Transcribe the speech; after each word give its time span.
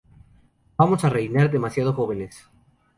Vamos 0.79 1.03
a 1.03 1.09
reinar 1.17 1.47
demasiado 1.51 1.93
jóvenes. 1.93 2.49